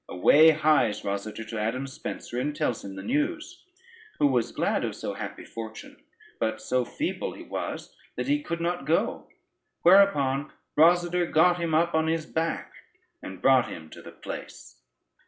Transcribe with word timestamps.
Away 0.09 0.49
hies 0.49 1.01
Rosader 1.03 1.47
to 1.47 1.59
Adam 1.59 1.85
Spencer, 1.85 2.39
and 2.39 2.55
tells 2.55 2.83
him 2.83 2.95
the 2.95 3.03
news, 3.03 3.63
who 4.17 4.25
was 4.25 4.51
glad 4.51 4.83
of 4.83 4.95
so 4.95 5.13
happy 5.13 5.45
fortune, 5.45 6.03
but 6.39 6.59
so 6.59 6.83
feeble 6.83 7.33
he 7.33 7.43
was 7.43 7.95
that 8.15 8.27
he 8.27 8.41
could 8.41 8.61
not 8.61 8.85
go; 8.85 9.27
whereupon 9.83 10.51
Rosader 10.75 11.31
got 11.31 11.59
him 11.59 11.75
up 11.75 11.93
on 11.93 12.07
his 12.07 12.25
back, 12.25 12.73
and 13.21 13.43
brought 13.43 13.69
him 13.69 13.91
to 13.91 14.01
the 14.01 14.11
place. 14.11 14.81